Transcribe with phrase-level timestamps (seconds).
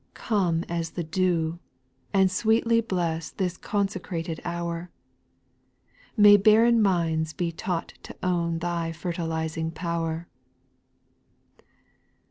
[0.15, 0.25] 4.
[0.25, 1.59] Come as the dew,—
[2.11, 4.89] and sweetly bless This consecrated hour;
[6.17, 10.27] May barren minds be taught to own Thy fertilizing power.